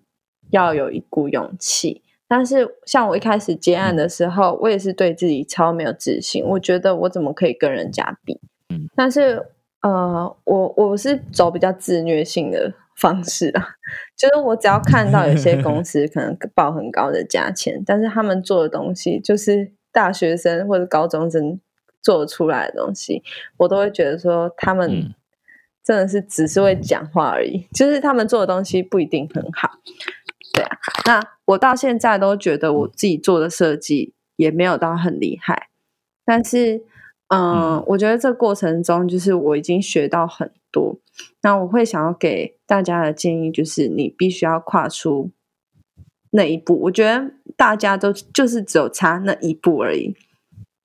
[0.50, 8.40] 要有一股勇气，但是像我一开始接案的时候，我也是对自己超没有自信，我觉得我怎么可以跟人家比？
[8.68, 9.42] 嗯，但是
[9.82, 13.76] 呃，我我是走比较自虐性的方式啊，
[14.16, 21.60] 就是我只要看到有些公 司可能报很高的价钱，但是他们做的东西就是大学生或者高中生
[22.00, 23.22] 做出来的东西，
[23.58, 25.14] 我都会觉得说他们。
[25.84, 29.78] 真的是只是会讲话而已，就是他们做的东西不一定很好，
[30.54, 30.78] 对啊。
[31.04, 35.68] 那我到现在都觉得我自己做的设计也没有到很厉害，
[36.24, 36.82] 但是，
[37.28, 40.98] 嗯，我觉得这过程中就是我已经学到很多。
[41.42, 45.30] 那我会想要给大家的建议就是，你必须要跨出
[46.30, 46.80] 那一步。
[46.80, 50.16] 我觉得大家都就是只有差那一步而已，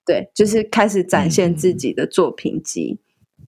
[0.06, 3.00] 对，就是开始展现自己的作品集。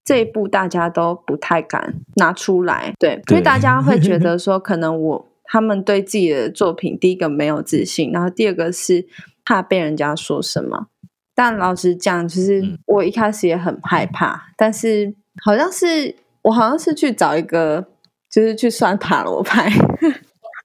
[0.04, 9.06] 这一步大家都不太敢拿出来，对，因为大家会觉得 说，可能我他们对自己的作品，第一个没有自信，然后第二个是
[9.44, 10.88] 怕被人家说什么。
[11.34, 17.86] 但老实讲，其实我一开始也很害怕，但是好像是我好像是去找一个，
[18.28, 19.70] 就是去算塔罗牌，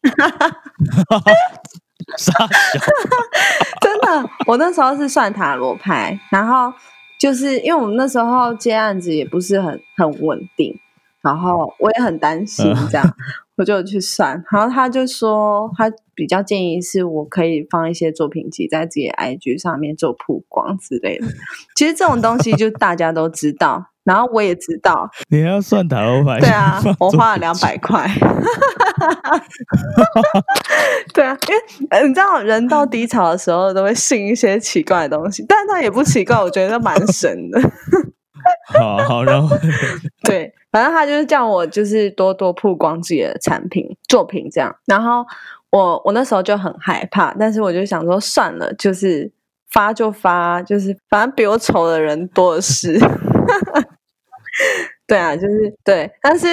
[3.79, 6.73] 真的，我那时候是算塔罗牌，然后。
[7.19, 10.79] 就是因为我们那时候接案子也不是很很稳定，
[11.21, 13.15] 然后我也很担心，这样
[13.55, 21.27] 我就去算，然后他就说他比较建议是我可以放一些作品集在自己的 IG 上面做曝光之类的。
[21.75, 26.39] 其实这种东西就大家都知道，然后我也知道，你还要算塔罗牌？
[26.39, 28.09] 对啊，我花了两百块。
[31.13, 37.59] 对啊，因为你知道，人到低潮的时候都会信一些奇怪的东西，但他也不奇怪，我觉得蛮神的。
[38.79, 39.53] 好好，然后
[40.23, 44.73] 对，反正他就是叫我就是多多曝光自己的产品作品这样。
[44.85, 45.25] 然后
[45.69, 49.29] 我我那时候就很害怕，但是我就想说算了，就是
[49.69, 52.97] 发就发，就是反正比我丑的人多的是。
[55.07, 56.47] 对啊，就是对，但是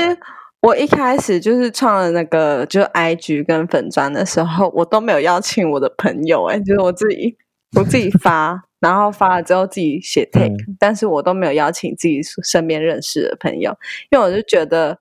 [0.60, 7.36] 我一开始就是创了那个就是 I G 跟粉砖的时候，我都没有邀请我的朋友，哎，就是我自己
[7.76, 13.76] 我自己发，然后发了之后自己写 take，但是我都没有邀请自己身边认识的朋友，
[14.10, 14.98] 因为我就觉得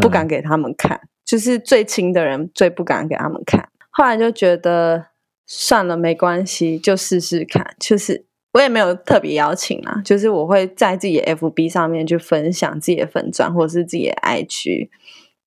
[0.00, 5.06] 不敢给他们看，就是最亲的人最不敢给他们看，后来就觉得
[5.46, 8.26] 算了，没关系，就试试看，就是。
[8.52, 14.88] 我也没有特别邀请啊，就是我会在自己的 FB 上面去分享自己的粉钻或者是自己的 IG，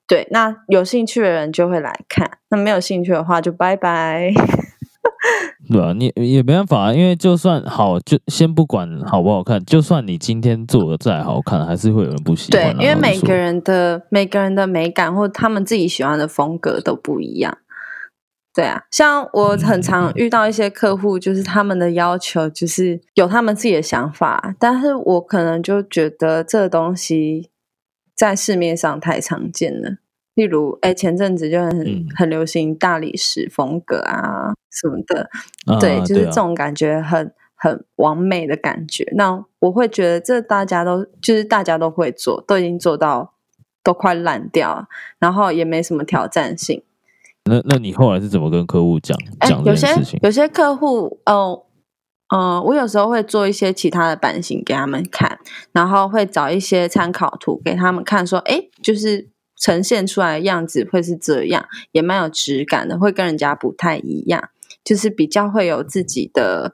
[0.07, 4.31] 对，那有兴趣的人就会来看，那没有兴趣的话就拜拜。
[5.67, 12.75] 对啊，你也没办法，因为就算好，就先不管好不好看，就算你今天做的再好看，还是会有人不喜欢。
[12.75, 17.57] 对，因为每个人的每个人的美感或他们自己喜欢的风格都不一样。
[18.55, 27.51] 对啊，像我很常遇到一些客户，就是他们的要求就是有他们自己的想法，但是我可能就觉得这个东西
[28.15, 29.97] 在市面上太常见了。
[30.35, 35.29] 例如，哎，前阵子就很很流行大理石风格啊什么的，
[35.79, 39.05] 对，就是这种感觉很很完美的感觉。
[39.17, 43.33] 那我会觉得这大家都就是大家都会做，都已经做到
[43.83, 44.87] 都快烂掉，
[45.19, 46.83] 然后也没什么挑战性。
[47.47, 50.19] 那那你后来是怎么跟客户讲讲这件事情？
[50.23, 51.63] 有些客户，哦，
[52.29, 55.38] 呃，我有时候会做一些其他的版型给他们看，
[55.71, 64.49] 然后会找一些参考图给他们看，说，哎，就是呈现出来的样子会是这样，也蛮有质感的，会跟人家不太一样，
[64.84, 66.73] 就是比较会有自己的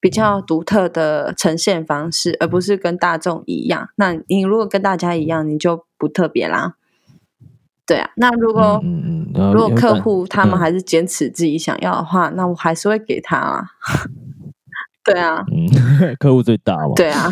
[0.00, 3.90] 比较独特的呈现方式，而不是跟大众一样。
[3.96, 6.76] 那你如果跟大家一样，你就不特别啦。
[7.86, 13.64] 对啊，那如果嗯如果客户他们还是坚持自己想要的话，那我还是会给他啊。
[15.04, 16.92] 对啊，嗯客户最大嘛。
[16.96, 17.30] 对啊。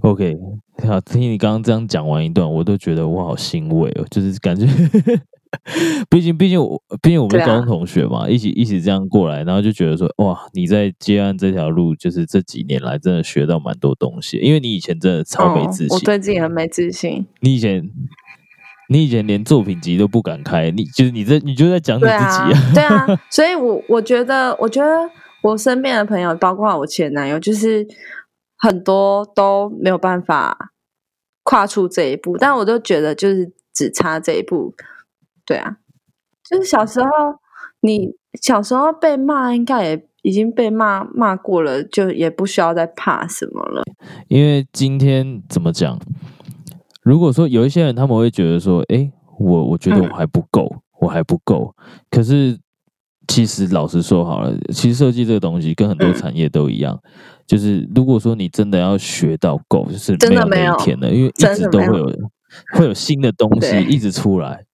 [0.00, 0.34] OK，
[0.88, 4.66] 好，听你刚刚这样讲完一段，我都觉得我好欣慰哦，就是感觉，
[6.08, 17.90] 毕竟毕竟我毕竟我们高中同学嘛，一起一起这样过来，然后就觉得说，哇，你在接案这条路，就是这几年来真的学到蛮多东西，因为你以前真的超没自信，我对自己很没自信，你以前。
[18.92, 22.72] 你以前连作品集都不敢开，你就是你在你就在讲你自己啊？
[22.74, 25.08] 对啊， 所以我我觉得，我觉得
[25.42, 27.86] 我身边的朋友，包括我前男友，就是
[28.58, 30.72] 很多都没有办法
[31.42, 34.74] 跨出这一步，但我都觉得就是只差这一步。
[35.46, 35.78] 对啊，
[36.48, 37.08] 就是小时候
[37.80, 43.82] 你小时候被骂，应该也已经被骂骂过了，就也不需要再怕什么了。
[44.28, 45.98] 因为今天怎么讲？
[47.02, 51.74] 如果说有一些人，他们会觉得说：“哎，我我觉得我还不够，我还不够。”
[52.08, 52.56] 可是，
[53.26, 56.96] 其实老实说好了，其实设计这个东西跟很多产业都一样，
[57.46, 62.06] 就是如果说你真的要学到够，就是没有那一天的，因为一直都会有
[62.74, 64.64] 会有新的东西一直出来，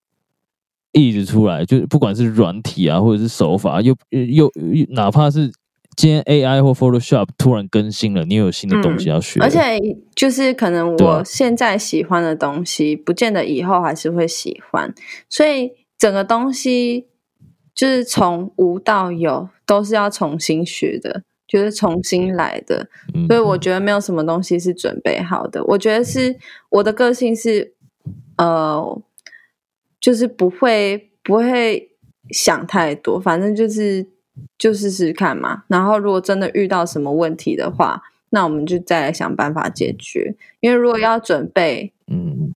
[0.92, 5.50] 一直出来，就是不管是软体啊，或者是手法，又又又哪怕是。
[5.98, 9.80] 今天 AI 或 Photoshop 突然更新了，你有新的东西要学，而且
[10.14, 14.94] 就是可能我现在喜欢的东西，不见得以后还是会喜欢，
[15.28, 17.08] 所以整个东西
[17.74, 22.88] 就是从无到有，都是要重新学的，就是重新来的。
[23.26, 25.64] 所以我觉得没有什么东西是准备好的。
[25.64, 26.38] 我觉得是
[26.70, 27.74] 我的个性是，
[28.36, 29.02] 呃，
[30.00, 31.90] 就是不会不会
[32.30, 34.06] 想太多，反正就是。
[34.58, 40.34] 就试试看嘛，然后如果真的遇到什么问题的话，那我们就再来想办法解决。
[40.60, 42.52] 因为如果要准备，嗯，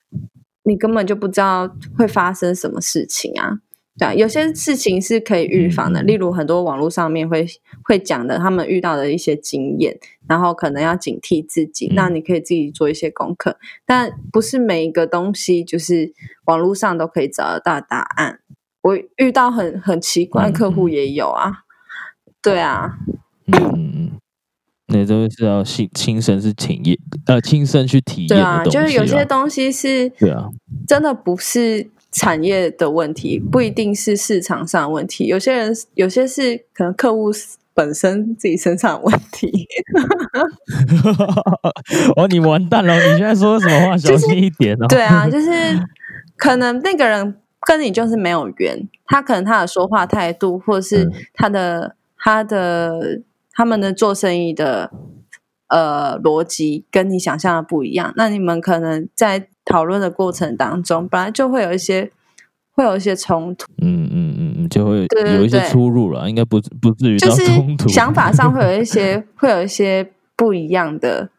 [0.64, 3.60] 你根本就不知道会发生什么事情啊。
[3.98, 7.46] 对啊，有些事情是可以预防的，例如很多网络上面会
[7.84, 11.92] 会讲的他们遇到的一些经验，然后可能要警惕自己。
[11.94, 16.12] 那你可以自己做一些功课，但不是每一个东西就是
[16.46, 18.40] 网络上都可以找得到答案。
[18.80, 21.61] 我遇到很很奇怪客户也有啊。
[22.42, 22.98] 对啊，
[23.46, 24.10] 嗯嗯嗯，
[24.88, 30.48] 那都是要亲亲身是体验，呃，亲身去体验对啊，就是有些东西是，对啊，
[30.86, 35.26] 真的不是产业的问题，不一定是市场上的问题。
[35.26, 37.30] 有些人有些是可能客户
[37.74, 39.66] 本身自己身上的问题。
[42.16, 42.94] 哦，你完蛋了！
[42.94, 43.96] 你现在说什么话？
[43.96, 44.86] 小心一点哦。
[44.88, 45.48] 对啊， 就是
[46.36, 47.34] 可能那个人
[47.66, 53.20] 跟你就是没有缘，他可能他的说话态度，或者是他的他的
[53.50, 54.92] 他们的做生意的
[55.66, 58.12] 呃逻辑跟你想象的不一样。
[58.16, 62.12] 那你们可能在讨论的过程当中，本来就会有一些
[62.70, 63.66] 会有一些冲突。
[63.78, 67.88] 嗯嗯嗯嗯，就会有一些出入了，应该不不至于到冲突。
[67.88, 71.30] 想法上会有一些 会有一些不一样的。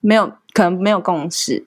[0.00, 1.64] 没有，可能没有共识，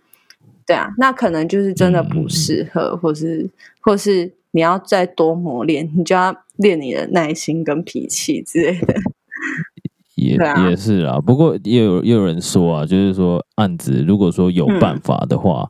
[0.66, 3.50] 对啊，那可能就是真的不适合，或是
[3.82, 8.94] 或是你要再多磨练，你就要练你的耐心跟脾气之类的。
[10.16, 10.38] 也
[10.70, 15.68] 也是啊，不过也有也有人说啊，就是说案子如果说有办法的话，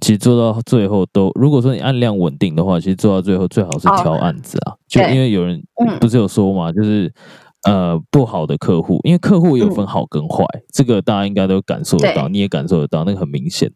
[0.00, 5.62] 其实做到最后都，如果说你案量稳定的话，其实做到最后最好是挑案子啊，就因为有人
[6.00, 7.12] 不是有说嘛，就是。
[7.66, 13.68] 呃，不好的客户，因为客户有分好跟坏，这个大家应该都感受得到，你也感受得到，那个很明显，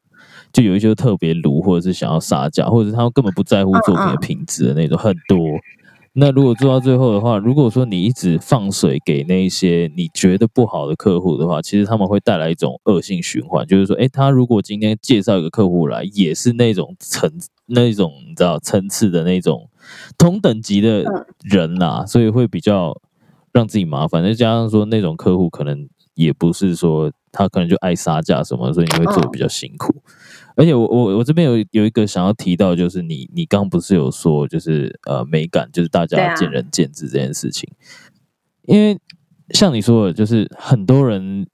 [0.52, 5.36] 就有一些特别鲁，或者是想要杀价，或者是他根本不在乎作品的品质的那种，很多。
[6.14, 17.30] 那如果做到最后的话，如果说你一直放水给那些你觉得不好的客户的话，其实他们会带来一种恶性循环，就是说，哎，他如果今天介绍一个客户来，也是那种层
[17.66, 19.70] 那种你知道层次的那种
[20.18, 21.04] 同等级的
[21.42, 22.96] 人呐，所以会比较。
[23.54, 29.94] 让自己麻烦，再加上说那种客户可能也不是说他可能就爱杀价什么，所以你会做的比较辛苦。
[30.56, 37.68] 而且我我我这边有有一个想要提到，就是你你刚不是有说就是呃美感，就是大家见仁见智这件事情。
[38.62, 38.98] 因为
[39.50, 41.46] 像你说的，就是很多人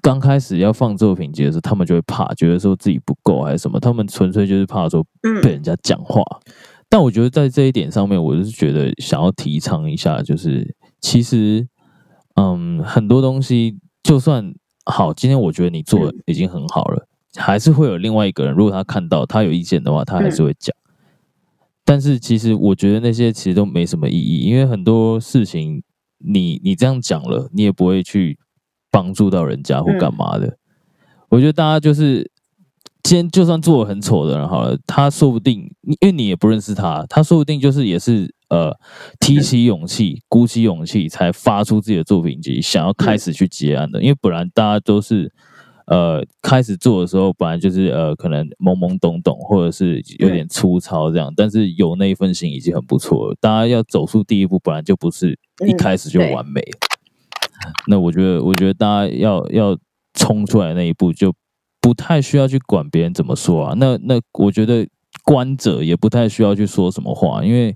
[0.00, 5.04] 刚开始要放作品集的时候，他们就会怕，觉得说自己不够还是什么，他们纯粹就是怕说
[5.42, 6.22] 被人家讲话。
[6.88, 10.74] 但我觉得在这一点上面，我是觉得想要提倡一下，就是。
[11.04, 11.66] 其实，
[12.36, 20.74] 嗯，很多东西就算好，今天我觉得你做已经很好了，还是会有另外一个人，如果他看到他有意见的话，他还是会讲。
[21.84, 25.82] 但是其实我觉得那些其实都没什么意义，因为很多事情
[26.18, 28.38] 你你这样讲了，你也不会去
[28.90, 30.56] 帮助到人家或干嘛的。
[31.28, 32.30] 我觉得大家就是。
[33.04, 38.72] 今天就算做的很丑的人好了，他说不定，因为你也不认识他，他说不定就是也是呃，
[39.18, 44.00] 提起勇气、鼓起勇气才发出自己的作品集，想要开始去结案的。
[44.00, 45.32] 因为本来大家都是
[45.86, 53.36] 呃，开始做的时候，本来就是呃，可能懵懵懂懂，或者是有点粗糙这样，但是有那一份心已经很不错了。
[53.40, 56.62] 大家要走出第一步，本来就不是一开始就完美。
[57.88, 59.78] 那我觉得，我觉得大家要要
[60.14, 61.32] 冲出来那一步就。
[61.84, 64.86] 不太需要去管别人怎么说啊，那那我觉得
[65.24, 67.74] 观者也不太需要去说什么话，因为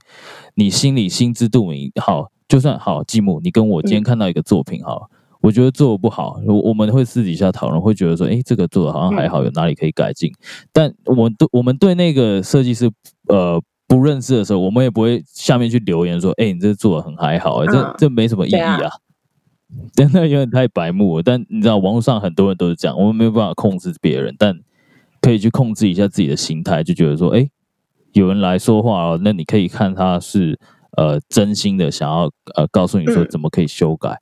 [0.55, 1.91] 你心里心知肚明。
[2.01, 10.33] 好，就算好，吉姆，你跟我今天看到一个作品，好，我觉得做的不好，我我们会私底下讨论，会觉得说，哎，这个做的好像还好，有哪里可以改进。
[10.73, 12.91] 但我对我们对那个设计师
[13.29, 18.91] 呃不认识的时候，我们也不会下面去留言说，哎，你这做的很还好，这这没什么意义啊。
[19.95, 24.57] 真的有点太白目了，但你知道网络上很多人都是这样，我们没有办法控制别人，但
[25.21, 27.49] 可以去控制一下自己的心态，就觉得说，哎，
[28.13, 30.57] 有人来说话哦，那你可以看他是
[30.97, 34.17] 呃真心的想要呃告诉你说怎么可以修改，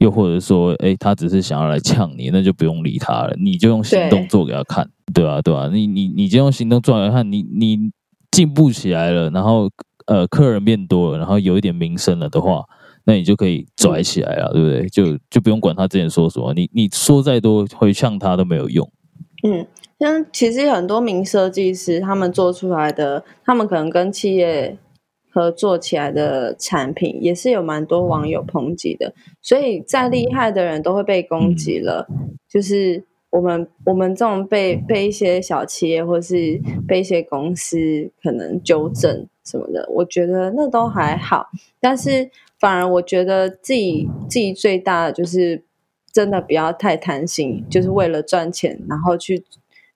[0.00, 5.40] 又或者说，哎，他只是想要来呛你，那就不用理他了，你就用行动做给他看，对吧？
[5.40, 5.70] 对吧？
[5.72, 7.90] 你你你就用行动做给他看，你你
[8.30, 9.70] 进步起来了，然后
[10.06, 12.64] 呃客人变多了，然后有一点名声了的话。
[13.04, 14.86] 那你就可以拽起来了，对不对？
[14.90, 18.88] 就就不用管他之前说什么，你你说再多回呛他都没有用。
[19.42, 19.66] 嗯，
[19.98, 24.76] 像其实很多名设计师他们做出来的，他们可能跟企业
[25.30, 29.14] 合作起来的产品，也是有蛮多网友抨击的。
[29.40, 32.06] 所以再厉害的人都会被攻击了，
[32.48, 41.46] 就是我们我们这种被被一些小企业或是被一些公司可能纠正什么的，我觉得那都还好，
[41.80, 42.30] 但是。
[42.60, 45.64] 反而我觉得自己自己最大的就是
[46.12, 49.42] 真的不要太贪心，就是为了赚钱，然后去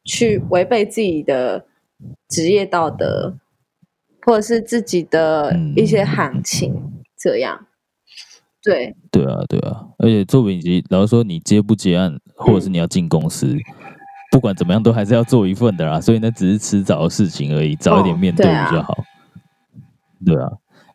[0.02, 1.66] 去违背自己的
[2.26, 3.36] 职业道德，
[4.24, 6.74] 或者是自己的一些行情，
[7.18, 7.66] 这样。
[8.62, 13.54] 对对啊，对啊，而且作品集，然后说你接不接案，或者是你要进公司，
[14.30, 18.96] 不管怎么样都还是要做一份的啦，所以那只是迟早的事情而已，早一点面对比较好。
[20.24, 20.50] 对啊。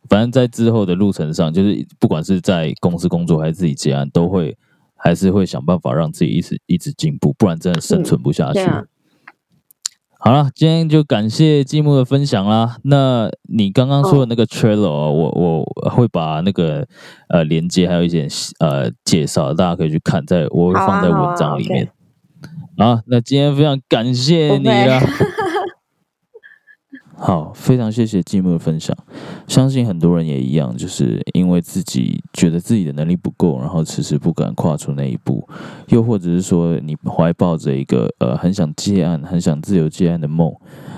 [0.10, 4.58] 反正，在之后的路程上，就是不管是在公司工作还是自己接案，都会
[4.96, 8.60] 还是会想办法让自己一直一直进步，不然真的生存不下去。
[10.22, 12.76] 好了，今天就感谢季木的分享啦。
[12.84, 16.86] 那你刚刚说的那个 trailer，、我我会把那个
[17.30, 18.28] 呃连接还有一些
[18.60, 21.90] 呃介绍，大家可以去看，在我会放在文章里面。
[22.78, 25.02] 好，那今天非常感谢你不会啦。
[27.22, 28.96] 好，非常谢谢季木的分享。
[29.46, 35.46] 相信很多人也一样，就是因为自己觉得自己的能力不够，然后迟迟不敢跨出那一步，
[35.90, 40.50] 又或者是说你怀抱着一个呃很想接案、很想自由接案的梦，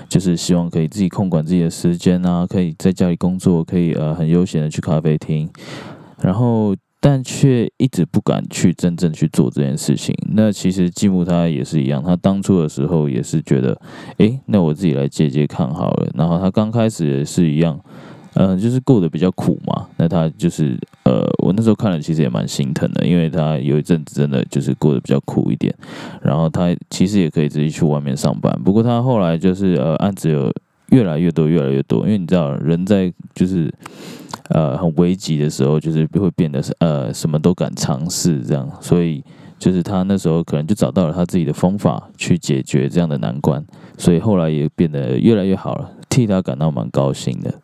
[0.08, 5.50] 就是希望可以自己控管自己的时间啊，可以在家里工作，可以呃很悠闲的去咖啡厅，
[6.20, 6.72] 然后
[7.04, 10.14] 但却一直不敢去真正去做这件事情。
[10.36, 13.76] 那其实继母他也是一样，他当初的时候也是觉得，
[14.18, 16.08] 诶，那我自己来接接看好了。
[16.14, 17.76] 然后他刚开始也是一样，
[18.34, 19.88] 呃，就是过得比较苦嘛。
[19.96, 25.74] 那他就是呃，我那时候看了其实也蛮心疼的，因为他有一阵子真的就是过得比较苦一点。
[26.22, 30.54] 然后他其实也可以直接去外面上班，不过他后来就是呃案子有
[30.90, 33.74] 越来越多，越来越多，因为你知道人在就是
[34.50, 39.22] 呃很危急的时候，就是会变得是呃什么都敢尝试这样，所以
[39.58, 43.64] 就是他那时候可能就找到了他自己的方法去解决这样的难关，
[43.96, 47.61] 所以后来也变得越来越好了，替他感到蛮高兴的。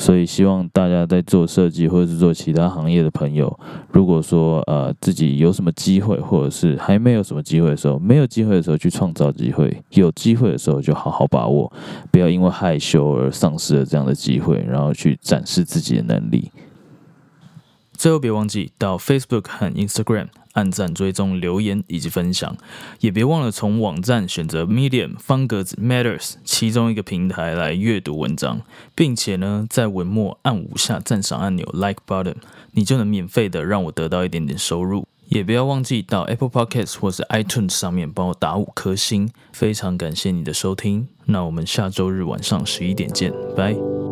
[0.00, 3.54] 所以希望大家在做设计或者是做其他行业的朋友，
[3.92, 11.70] 如果说呃自己有什么机会，或者是还没有什么机会的时候，没有机会的时候去创造机会，有机会的时候就好好把握，
[12.10, 16.50] 不要因为害羞而丧失了这样的机会，然后去展示自己的能力。
[18.00, 22.56] 最后别忘记到 Facebook 和 Instagram 按赞、追踪、留言以及分享，
[23.00, 28.62] 也别忘了从网站选择 Medium 方格子 Matters 其中一个平台来阅读文章，
[28.94, 32.36] 并且呢在文末按五下赞赏按钮 Like Button，
[32.72, 35.06] 你就能免费的让我得到一点点收入。
[35.28, 41.06] 也不要忘记到 Apple Podcasts 或是 iTunes 上面帮我打五颗星，非常感谢你的收听。
[41.26, 44.09] 那我们下周日晚上十一点见，拜。